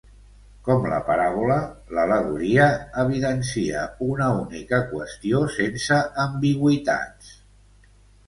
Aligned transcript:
Com 0.67 0.85
la 0.91 0.99
paràbola, 1.09 1.57
l'al·legoria 1.97 2.65
evidencia 3.03 3.83
una 4.07 4.29
única 4.37 4.79
qüestió, 4.93 5.41
sense 5.57 5.99
ambigüitats. 6.27 7.29